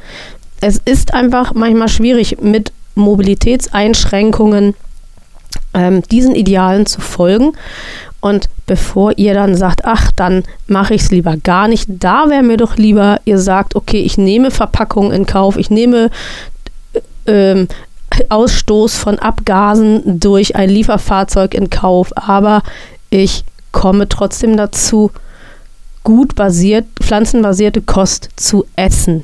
[0.61, 4.73] Es ist einfach manchmal schwierig mit Mobilitätseinschränkungen
[5.77, 7.53] ähm, diesen Idealen zu folgen.
[8.19, 11.87] Und bevor ihr dann sagt, ach, dann mache ich es lieber gar nicht.
[11.87, 16.09] Da wäre mir doch lieber, ihr sagt, okay, ich nehme Verpackungen in Kauf, ich nehme
[17.27, 17.67] ähm,
[18.29, 22.63] Ausstoß von Abgasen durch ein Lieferfahrzeug in Kauf, aber
[23.11, 25.11] ich komme trotzdem dazu,
[26.03, 29.23] gut basiert, pflanzenbasierte Kost zu essen.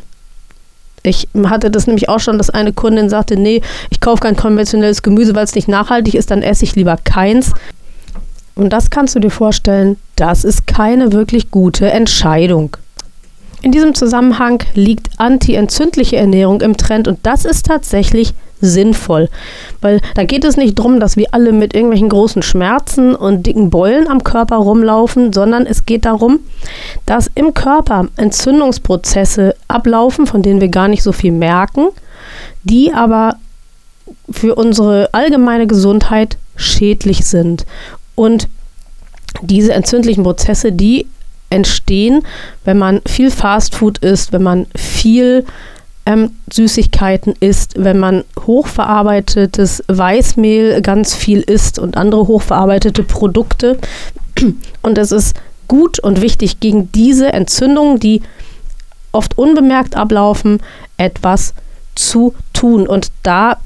[1.04, 5.04] Ich hatte das nämlich auch schon, dass eine Kundin sagte, nee, ich kaufe kein konventionelles
[5.04, 7.52] Gemüse, weil es nicht nachhaltig ist, dann esse ich lieber keins.
[8.56, 12.78] Und das kannst du dir vorstellen, das ist keine wirklich gute Entscheidung.
[13.62, 18.34] In diesem Zusammenhang liegt antientzündliche Ernährung im Trend und das ist tatsächlich
[18.64, 19.30] sinnvoll,
[19.82, 23.70] weil da geht es nicht darum, dass wir alle mit irgendwelchen großen Schmerzen und dicken
[23.70, 26.40] Beulen am Körper rumlaufen, sondern es geht darum,
[27.06, 31.90] dass im Körper Entzündungsprozesse ablaufen, von denen wir gar nicht so viel merken,
[32.64, 33.36] die aber
[34.30, 37.66] für unsere allgemeine Gesundheit schädlich sind.
[38.16, 38.48] Und
[39.42, 41.08] diese entzündlichen Prozesse, die
[41.50, 42.24] entstehen,
[42.64, 45.46] wenn man viel Fastfood isst, wenn man viel
[46.06, 53.78] ähm, Süßigkeiten isst, wenn man hochverarbeitetes Weißmehl ganz viel isst und andere hochverarbeitete Produkte.
[54.82, 55.36] Und es ist
[55.68, 58.22] gut und wichtig, gegen diese Entzündungen, die
[59.12, 60.60] oft unbemerkt ablaufen,
[60.98, 61.54] etwas
[61.96, 62.88] zu tun.
[62.88, 63.58] Und da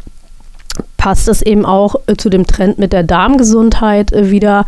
[0.97, 4.65] passt es eben auch äh, zu dem Trend mit der Darmgesundheit äh, wieder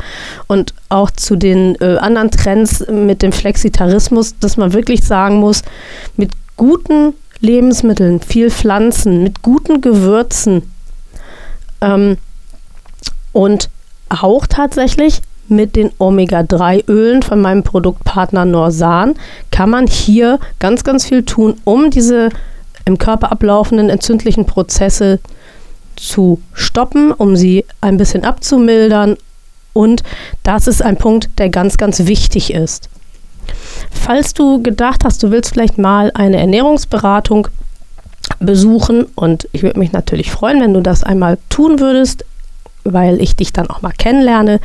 [0.48, 5.64] und auch zu den äh, anderen Trends mit dem Flexitarismus, dass man wirklich sagen muss,
[6.16, 10.72] mit guten Lebensmitteln, viel Pflanzen, mit guten Gewürzen
[11.82, 12.18] ähm,
[13.32, 13.70] und
[14.10, 19.16] auch tatsächlich mit den Omega-3-Ölen von meinem Produktpartner Norsan
[19.52, 22.30] kann man hier ganz, ganz viel tun, um diese
[22.86, 25.20] im Körper ablaufenden entzündlichen Prozesse
[25.96, 29.18] zu stoppen, um sie ein bisschen abzumildern.
[29.74, 30.04] Und
[30.44, 32.90] das ist ein Punkt, der ganz, ganz wichtig ist.
[33.92, 37.48] Falls du gedacht hast, du willst vielleicht mal eine Ernährungsberatung
[38.40, 42.26] besuchen und ich würde mich natürlich freuen, wenn du das einmal tun würdest,
[42.84, 44.60] weil ich dich dann auch mal kennenlerne,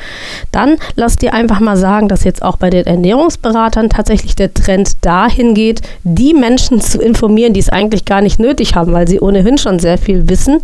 [0.52, 4.92] dann lass dir einfach mal sagen, dass jetzt auch bei den Ernährungsberatern tatsächlich der Trend
[5.00, 9.20] dahin geht, die Menschen zu informieren, die es eigentlich gar nicht nötig haben, weil sie
[9.20, 10.60] ohnehin schon sehr viel wissen,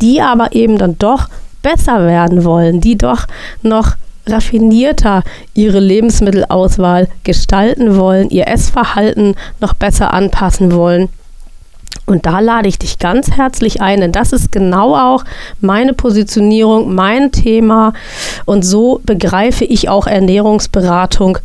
[0.00, 1.28] die aber eben dann doch
[1.62, 3.26] besser werden wollen, die doch
[3.62, 3.94] noch
[4.26, 5.22] raffinierter
[5.54, 11.08] ihre Lebensmittelauswahl gestalten wollen, ihr Essverhalten noch besser anpassen wollen.
[12.06, 15.24] Und da lade ich dich ganz herzlich ein, denn das ist genau auch
[15.60, 17.94] meine Positionierung, mein Thema.
[18.44, 21.38] Und so begreife ich auch Ernährungsberatung,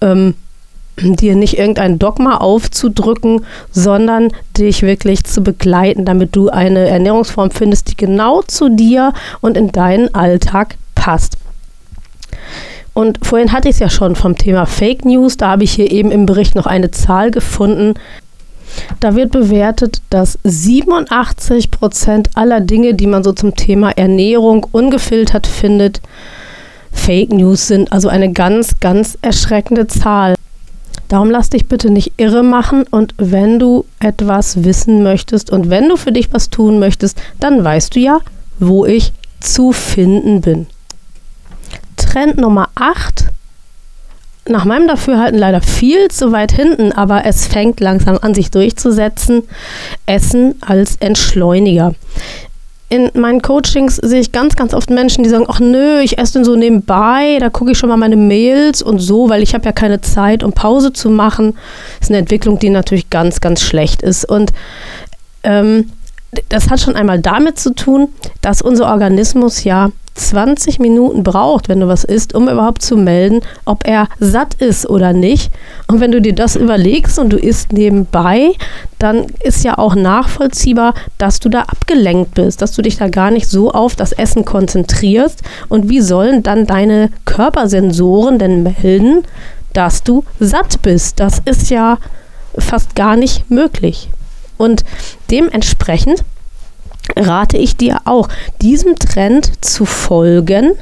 [0.00, 0.34] ähm,
[1.00, 7.90] dir nicht irgendein Dogma aufzudrücken, sondern dich wirklich zu begleiten, damit du eine Ernährungsform findest,
[7.90, 11.38] die genau zu dir und in deinen Alltag passt.
[13.00, 15.38] Und vorhin hatte ich es ja schon vom Thema Fake News.
[15.38, 17.94] Da habe ich hier eben im Bericht noch eine Zahl gefunden.
[19.00, 25.46] Da wird bewertet, dass 87 Prozent aller Dinge, die man so zum Thema Ernährung ungefiltert
[25.46, 26.02] findet,
[26.92, 27.90] Fake News sind.
[27.90, 30.34] Also eine ganz, ganz erschreckende Zahl.
[31.08, 35.88] Darum lass dich bitte nicht irre machen und wenn du etwas wissen möchtest und wenn
[35.88, 38.18] du für dich was tun möchtest, dann weißt du ja,
[38.58, 40.66] wo ich zu finden bin.
[42.00, 43.26] Trend Nummer 8.
[44.48, 49.42] Nach meinem Dafürhalten leider viel zu weit hinten, aber es fängt langsam an, sich durchzusetzen.
[50.06, 51.94] Essen als Entschleuniger.
[52.88, 56.32] In meinen Coachings sehe ich ganz, ganz oft Menschen, die sagen, ach nö, ich esse
[56.34, 59.66] denn so nebenbei, da gucke ich schon mal meine Mails und so, weil ich habe
[59.66, 61.54] ja keine Zeit, um Pause zu machen.
[62.00, 64.24] Das ist eine Entwicklung, die natürlich ganz, ganz schlecht ist.
[64.28, 64.52] Und
[65.44, 65.92] ähm,
[66.48, 68.08] das hat schon einmal damit zu tun,
[68.40, 73.40] dass unser Organismus ja 20 Minuten braucht, wenn du was isst, um überhaupt zu melden,
[73.64, 75.52] ob er satt ist oder nicht.
[75.86, 78.52] Und wenn du dir das überlegst und du isst nebenbei,
[78.98, 83.30] dann ist ja auch nachvollziehbar, dass du da abgelenkt bist, dass du dich da gar
[83.30, 85.42] nicht so auf das Essen konzentrierst.
[85.68, 89.22] Und wie sollen dann deine Körpersensoren denn melden,
[89.72, 91.20] dass du satt bist?
[91.20, 91.98] Das ist ja
[92.58, 94.10] fast gar nicht möglich.
[94.56, 94.84] Und
[95.30, 96.24] dementsprechend
[97.16, 98.28] rate ich dir auch,
[98.62, 100.72] diesem Trend zu folgen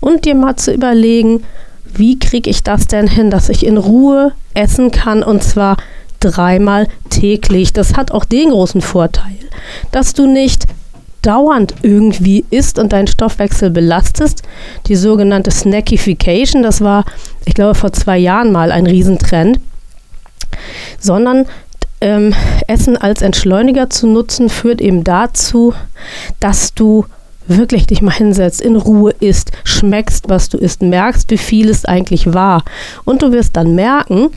[0.00, 1.44] und dir mal zu überlegen,
[1.84, 5.76] wie kriege ich das denn hin, dass ich in Ruhe essen kann und zwar
[6.20, 7.72] dreimal täglich.
[7.72, 9.36] Das hat auch den großen Vorteil,
[9.92, 10.64] dass du nicht
[11.22, 14.42] dauernd irgendwie isst und deinen Stoffwechsel belastest.
[14.86, 17.04] Die sogenannte Snackification, das war,
[17.44, 19.58] ich glaube, vor zwei Jahren mal ein Riesentrend,
[21.00, 21.46] sondern
[22.00, 22.34] ähm,
[22.66, 25.74] Essen als Entschleuniger zu nutzen, führt eben dazu,
[26.40, 27.06] dass du
[27.48, 31.84] wirklich dich mal hinsetzt, in Ruhe isst, schmeckst, was du isst, merkst, wie viel es
[31.84, 32.64] eigentlich war.
[33.04, 34.30] Und du wirst dann merken,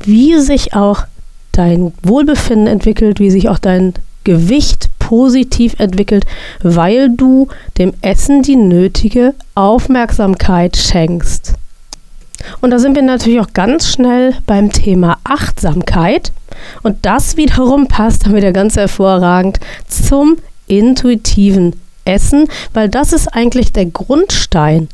[0.00, 1.04] wie sich auch
[1.52, 6.24] dein Wohlbefinden entwickelt, wie sich auch dein Gewicht positiv entwickelt,
[6.62, 11.54] weil du dem Essen die nötige Aufmerksamkeit schenkst.
[12.60, 16.32] Und da sind wir natürlich auch ganz schnell beim Thema Achtsamkeit.
[16.82, 23.72] Und das wiederum passt dann wieder ganz hervorragend zum intuitiven Essen, weil das ist eigentlich
[23.72, 24.88] der Grundstein.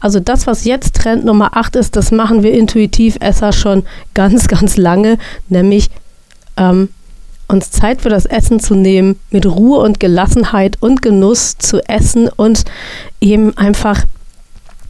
[0.00, 3.84] Also das, was jetzt Trend Nummer 8 ist, das machen wir Intuitivesser schon
[4.14, 5.16] ganz, ganz lange,
[5.48, 5.90] nämlich
[6.56, 6.88] ähm,
[7.46, 12.28] uns Zeit für das Essen zu nehmen, mit Ruhe und Gelassenheit und Genuss zu essen
[12.28, 12.64] und
[13.20, 14.04] eben einfach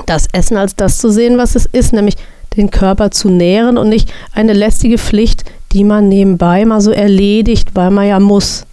[0.07, 2.17] das Essen als das zu sehen, was es ist, nämlich
[2.57, 7.71] den Körper zu nähren und nicht eine lästige Pflicht, die man nebenbei mal so erledigt,
[7.75, 8.67] weil man ja muss.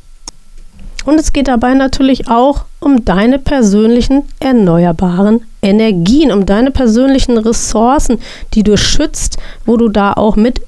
[1.05, 8.19] Und es geht dabei natürlich auch um deine persönlichen erneuerbaren Energien, um deine persönlichen Ressourcen,
[8.53, 10.61] die du schützt, wo du da auch mit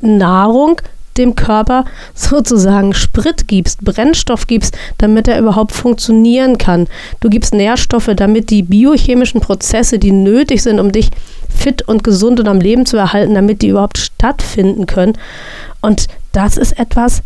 [0.00, 0.80] Nahrung
[1.16, 6.86] dem Körper sozusagen Sprit gibst, Brennstoff gibst, damit er überhaupt funktionieren kann.
[7.20, 11.10] Du gibst Nährstoffe, damit die biochemischen Prozesse, die nötig sind, um dich
[11.48, 15.14] fit und gesund und am Leben zu erhalten, damit die überhaupt stattfinden können.
[15.80, 17.22] Und das ist etwas,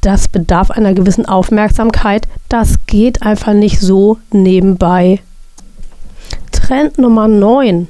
[0.00, 2.28] das bedarf einer gewissen Aufmerksamkeit.
[2.48, 5.20] Das geht einfach nicht so nebenbei.
[6.52, 7.88] Trend Nummer 9.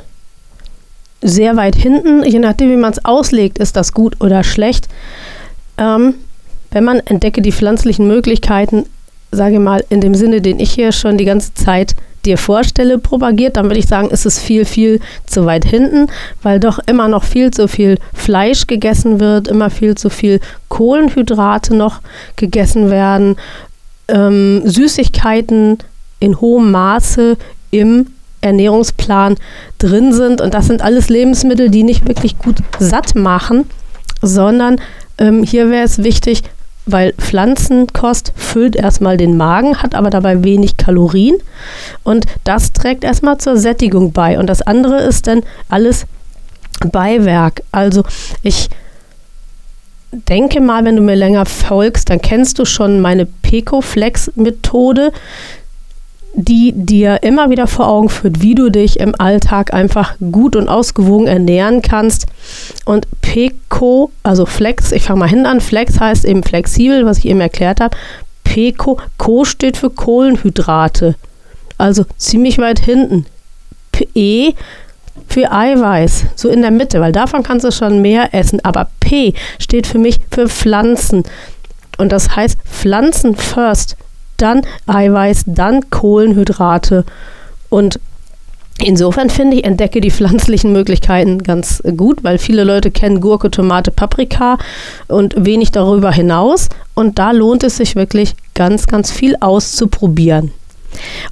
[1.20, 4.88] Sehr weit hinten, je nachdem, wie man es auslegt, ist das gut oder schlecht.
[5.76, 6.14] Ähm,
[6.70, 8.84] wenn man entdecke die pflanzlichen Möglichkeiten,
[9.32, 12.98] sage ich mal, in dem Sinne, den ich hier schon die ganze Zeit dir vorstelle,
[12.98, 16.08] propagiert, dann würde ich sagen, ist es viel, viel zu weit hinten,
[16.42, 21.74] weil doch immer noch viel zu viel Fleisch gegessen wird, immer viel zu viel Kohlenhydrate
[21.74, 22.00] noch
[22.36, 23.36] gegessen werden,
[24.08, 25.78] ähm, Süßigkeiten
[26.20, 27.36] in hohem Maße
[27.70, 28.06] im
[28.40, 29.36] Ernährungsplan
[29.78, 30.40] drin sind.
[30.40, 33.68] Und das sind alles Lebensmittel, die nicht wirklich gut satt machen,
[34.22, 34.80] sondern
[35.18, 36.42] ähm, hier wäre es wichtig,
[36.86, 41.36] weil Pflanzenkost füllt erstmal den Magen, hat aber dabei wenig Kalorien
[42.02, 44.38] und das trägt erstmal zur Sättigung bei.
[44.38, 46.06] Und das andere ist dann alles
[46.90, 47.62] Beiwerk.
[47.72, 48.04] Also
[48.42, 48.70] ich
[50.12, 55.12] denke mal, wenn du mir länger folgst, dann kennst du schon meine Pecoflex-Methode
[56.34, 60.68] die dir immer wieder vor Augen führt, wie du dich im Alltag einfach gut und
[60.68, 62.26] ausgewogen ernähren kannst.
[62.84, 67.26] Und PECO, also Flex, ich fange mal hin an, Flex heißt eben flexibel, was ich
[67.26, 67.96] eben erklärt habe.
[68.44, 71.16] PECO, Co steht für Kohlenhydrate,
[71.76, 73.26] also ziemlich weit hinten.
[74.14, 74.52] E
[75.26, 78.60] für Eiweiß, so in der Mitte, weil davon kannst du schon mehr essen.
[78.64, 81.24] Aber P steht für mich für Pflanzen.
[81.98, 83.96] Und das heißt Pflanzen first
[84.38, 87.04] dann Eiweiß, dann Kohlenhydrate.
[87.68, 88.00] Und
[88.82, 93.90] insofern finde ich, entdecke die pflanzlichen Möglichkeiten ganz gut, weil viele Leute kennen Gurke, Tomate,
[93.90, 94.58] Paprika
[95.06, 96.68] und wenig darüber hinaus.
[96.94, 100.52] Und da lohnt es sich wirklich ganz, ganz viel auszuprobieren.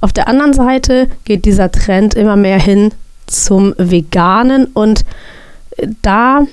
[0.01, 2.91] Auf der anderen Seite geht dieser Trend immer mehr hin
[3.25, 5.03] zum Veganen und
[6.01, 6.45] da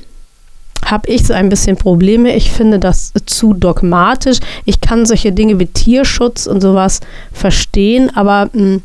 [0.84, 2.34] habe ich so ein bisschen Probleme.
[2.34, 4.38] Ich finde das zu dogmatisch.
[4.64, 7.00] Ich kann solche Dinge wie Tierschutz und sowas
[7.32, 8.82] verstehen, aber mh, hm,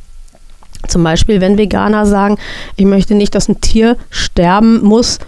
[0.87, 2.37] zum Beispiel, wenn Veganer sagen,
[2.77, 5.19] ich möchte nicht, dass ein Tier sterben muss,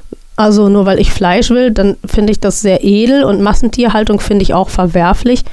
[0.42, 4.42] also nur weil ich Fleisch will, dann finde ich das sehr edel und Massentierhaltung finde
[4.42, 5.44] ich auch verwerflich.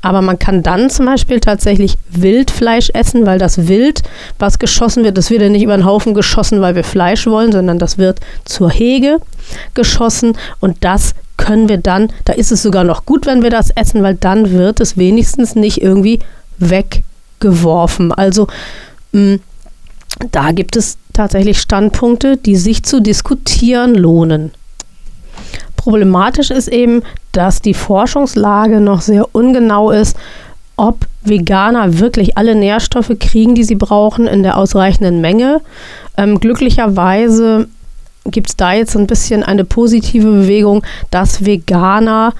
[0.00, 4.02] Aber man kann dann zum Beispiel tatsächlich Wildfleisch essen, weil das Wild,
[4.40, 7.52] was geschossen wird, das wird ja nicht über den Haufen geschossen, weil wir Fleisch wollen,
[7.52, 9.18] sondern das wird zur Hege
[9.74, 13.70] geschossen und das können wir dann, da ist es sogar noch gut, wenn wir das
[13.70, 16.18] essen, weil dann wird es wenigstens nicht irgendwie
[16.58, 18.12] weggeworfen.
[18.12, 18.48] Also
[19.12, 19.40] mh, mm,
[20.30, 24.52] da gibt es tatsächlich Standpunkte, die sich zu diskutieren lohnen.
[25.76, 30.16] Problematisch ist eben, dass die Forschungslage noch sehr ungenau ist,
[30.76, 35.60] ob Veganer wirklich alle Nährstoffe kriegen, die sie brauchen, in der ausreichenden Menge.
[36.16, 37.68] Ähm, glücklicherweise
[38.26, 42.32] gibt es da jetzt ein bisschen eine positive Bewegung, dass Veganer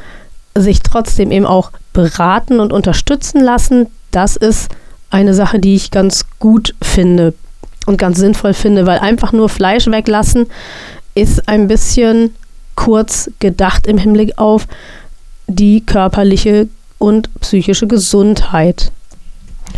[0.55, 3.87] sich trotzdem eben auch beraten und unterstützen lassen.
[4.11, 4.71] Das ist
[5.11, 7.35] eine Sache, die ich ganz gut finde
[7.87, 10.47] und ganz sinnvoll finde, weil einfach nur Fleisch weglassen
[11.15, 12.35] ist ein bisschen
[12.75, 14.67] kurz gedacht im Hinblick auf
[15.47, 16.69] die körperliche
[16.99, 18.93] und psychische Gesundheit.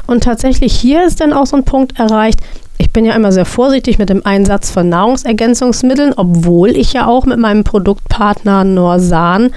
[0.07, 2.41] Und tatsächlich hier ist dann auch so ein Punkt erreicht.
[2.79, 7.25] Ich bin ja immer sehr vorsichtig mit dem Einsatz von Nahrungsergänzungsmitteln, obwohl ich ja auch
[7.25, 9.51] mit meinem Produktpartner Norsan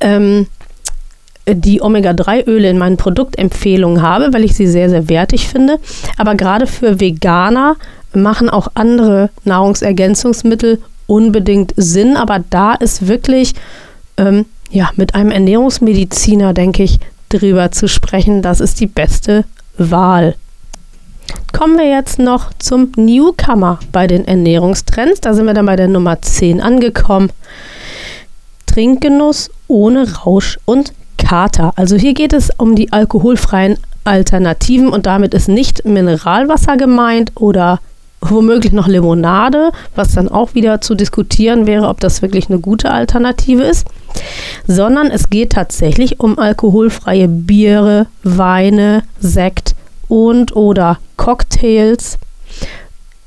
[0.00, 0.46] ähm,
[1.48, 5.78] die Omega-3-Öle in meinen Produktempfehlungen habe, weil ich sie sehr, sehr wertig finde.
[6.16, 7.76] Aber gerade für Veganer
[8.14, 12.16] machen auch andere Nahrungsergänzungsmittel unbedingt Sinn.
[12.16, 13.54] Aber da ist wirklich
[14.16, 18.42] ähm, ja, mit einem Ernährungsmediziner, denke ich, drüber zu sprechen.
[18.42, 19.44] Das ist die beste
[19.78, 20.36] Wahl.
[21.52, 25.20] Kommen wir jetzt noch zum Newcomer bei den Ernährungstrends.
[25.20, 27.30] Da sind wir dann bei der Nummer 10 angekommen.
[28.66, 31.72] Trinkgenuss ohne Rausch und Kater.
[31.76, 37.80] Also hier geht es um die alkoholfreien Alternativen und damit ist nicht Mineralwasser gemeint oder
[38.20, 42.90] womöglich noch Limonade, was dann auch wieder zu diskutieren wäre, ob das wirklich eine gute
[42.90, 43.86] Alternative ist,
[44.66, 49.74] sondern es geht tatsächlich um alkoholfreie Biere, Weine, Sekt
[50.08, 52.18] und oder Cocktails.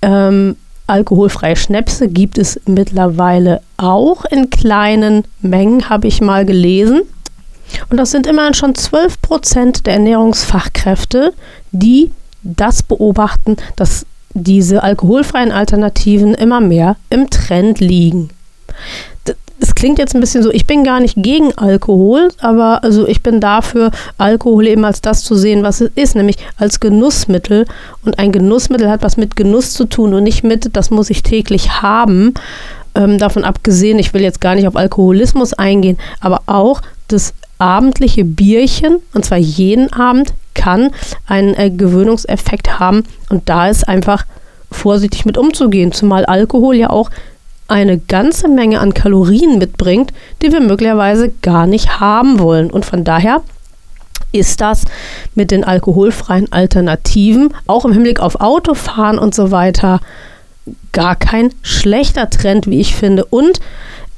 [0.02, 0.56] Ähm,
[0.88, 7.02] alkoholfreie Schnäpse gibt es mittlerweile auch in kleinen Mengen, habe ich mal gelesen.
[7.90, 11.34] Und das sind immerhin schon 12 Prozent der Ernährungsfachkräfte,
[11.72, 12.12] die
[12.44, 18.30] das beobachten, dass diese alkoholfreien Alternativen immer mehr im Trend liegen.
[19.60, 23.24] Das klingt jetzt ein bisschen so, ich bin gar nicht gegen Alkohol, aber also ich
[23.24, 27.66] bin dafür, Alkohol eben als das zu sehen, was es ist, nämlich als Genussmittel.
[28.04, 31.24] Und ein Genussmittel hat was mit Genuss zu tun und nicht mit, das muss ich
[31.24, 32.34] täglich haben.
[32.96, 38.26] Ähm, davon abgesehen, ich will jetzt gar nicht auf Alkoholismus eingehen, aber auch das abendliche
[38.26, 40.92] Bierchen, und zwar jeden Abend, kann
[41.28, 43.04] einen äh, Gewöhnungseffekt haben.
[43.30, 44.26] Und da ist einfach
[44.72, 47.10] vorsichtig mit umzugehen, zumal Alkohol ja auch
[47.68, 52.70] eine ganze Menge an Kalorien mitbringt, die wir möglicherweise gar nicht haben wollen.
[52.70, 53.42] Und von daher
[54.32, 54.86] ist das
[55.34, 60.00] mit den alkoholfreien Alternativen, auch im Hinblick auf Autofahren und so weiter,
[60.92, 63.26] gar kein schlechter Trend, wie ich finde.
[63.26, 63.60] Und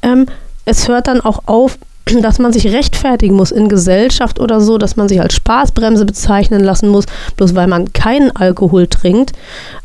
[0.01, 0.25] ähm,
[0.65, 1.77] es hört dann auch auf,
[2.21, 6.63] dass man sich rechtfertigen muss in Gesellschaft oder so, dass man sich als Spaßbremse bezeichnen
[6.63, 7.05] lassen muss,
[7.35, 9.33] bloß weil man keinen Alkohol trinkt.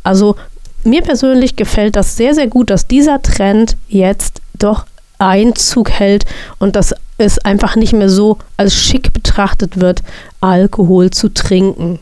[0.03, 0.37] Also
[0.85, 4.87] mir persönlich gefällt das sehr, sehr gut, dass dieser Trend jetzt doch
[5.19, 6.25] Einzug hält
[6.59, 10.03] und dass es einfach nicht mehr so als schick betrachtet wird,
[10.41, 12.01] Alkohol zu trinken.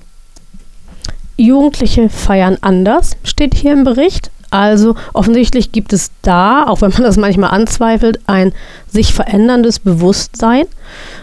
[1.36, 4.30] Jugendliche feiern anders, steht hier im Bericht.
[4.50, 8.52] Also offensichtlich gibt es da, auch wenn man das manchmal anzweifelt, ein
[8.90, 10.64] sich veränderndes Bewusstsein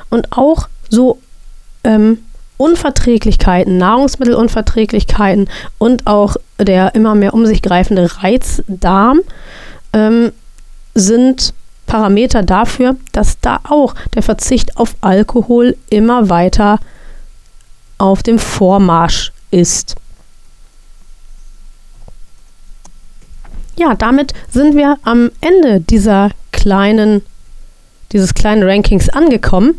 [0.09, 1.19] und auch so
[1.83, 2.19] ähm,
[2.57, 9.19] Unverträglichkeiten, Nahrungsmittelunverträglichkeiten und auch der immer mehr um sich greifende Reizdarm
[9.93, 10.31] ähm,
[10.95, 11.53] sind
[11.85, 16.79] Parameter dafür, dass da auch der Verzicht auf Alkohol immer weiter
[17.97, 19.95] auf dem Vormarsch ist.
[23.77, 27.21] Ja, damit sind wir am Ende dieser kleinen,
[28.11, 29.75] dieses kleinen Rankings angekommen.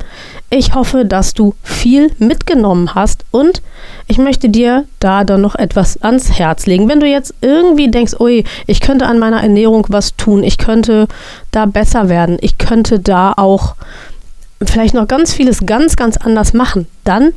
[0.50, 3.60] Ich hoffe, dass du viel mitgenommen hast und
[4.06, 6.88] ich möchte dir da dann noch etwas ans Herz legen.
[6.88, 11.08] Wenn du jetzt irgendwie denkst, ui, ich könnte an meiner Ernährung was tun, ich könnte
[11.50, 13.74] da besser werden, ich könnte da auch
[14.64, 17.32] vielleicht noch ganz vieles ganz, ganz anders machen, dann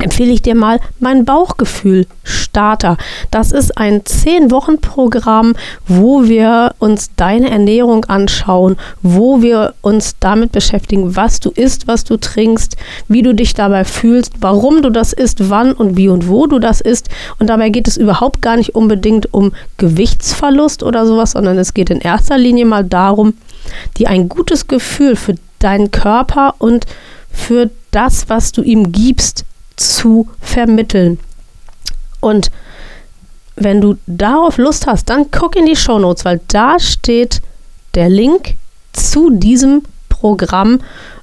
[0.00, 2.96] empfehle ich dir mal mein Bauchgefühl Starter.
[3.30, 5.54] Das ist ein 10-Wochen-Programm,
[5.86, 12.04] wo wir uns deine Ernährung anschauen, wo wir uns damit beschäftigen, was du isst, was
[12.04, 12.76] du trinkst,
[13.08, 16.58] wie du dich dabei fühlst, warum du das isst, wann und wie und wo du
[16.58, 17.08] das isst.
[17.38, 21.90] Und dabei geht es überhaupt gar nicht unbedingt um Gewichtsverlust oder sowas, sondern es geht
[21.90, 23.34] in erster Linie mal darum,
[23.96, 26.86] dir ein gutes Gefühl für deinen Körper und
[27.30, 29.44] für das, was du ihm gibst,
[29.76, 31.18] zu vermitteln.
[32.20, 32.50] Und
[33.56, 37.40] wenn du darauf Lust hast, dann guck in die Show Notes, weil da steht
[37.94, 38.54] der Link
[38.92, 40.80] zu diesem Programm.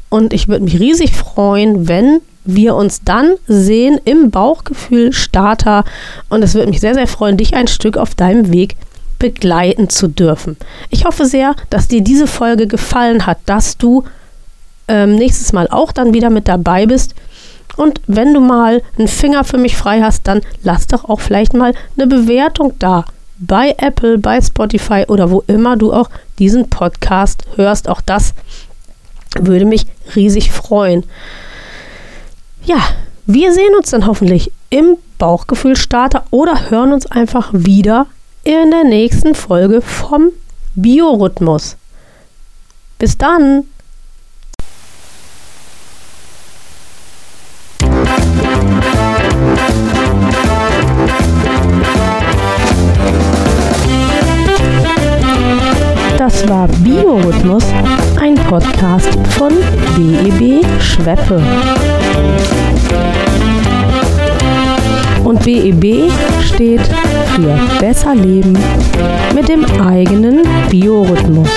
[0.10, 5.84] Und ich würde mich riesig freuen, wenn wir uns dann sehen im Bauchgefühl Starter.
[6.30, 8.76] Und es würde mich sehr, sehr freuen, dich ein Stück auf deinem Weg
[9.20, 10.58] begleiten zu dürfen.
[10.89, 14.04] Ich hoffe sehr, dass dir diese Folge gefallen hat, dass du
[14.88, 17.14] ähm, nächstes Mal auch dann wieder mit dabei bist
[17.78, 21.53] und wenn du mal einen Finger für mich frei hast, dann lass doch auch vielleicht
[21.53, 23.05] mal eine Bewertung da.
[23.38, 27.89] Bei Apple, bei Spotify oder wo immer du auch diesen Podcast hörst.
[27.89, 28.34] Auch das
[29.39, 31.03] würde mich riesig freuen.
[32.65, 32.78] Ja,
[33.26, 38.05] wir sehen uns dann hoffentlich im Bauchgefühlstarter oder hören uns einfach wieder
[38.43, 40.30] in der nächsten Folge vom
[40.76, 41.78] Biorhythmus.
[42.99, 43.65] Bis dann!
[56.32, 57.65] Das war Biorhythmus,
[58.19, 59.51] ein Podcast von
[59.97, 61.41] BEB Schweppe.
[65.25, 66.09] Und BEB
[66.41, 66.82] steht
[67.36, 68.57] für Besser Leben
[69.36, 71.49] mit dem eigenen Biorhythmus.